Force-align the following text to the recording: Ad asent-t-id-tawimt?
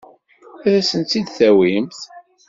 Ad 0.65 0.73
asent-t-id-tawimt? 0.79 1.99